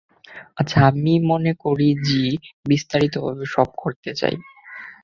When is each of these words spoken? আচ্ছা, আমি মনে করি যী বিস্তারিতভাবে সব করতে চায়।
আচ্ছা, 0.57 0.77
আমি 0.89 1.13
মনে 1.31 1.51
করি 1.63 1.89
যী 2.07 2.23
বিস্তারিতভাবে 2.65 3.45
সব 3.55 3.67
করতে 3.77 4.11
চায়। 4.13 4.37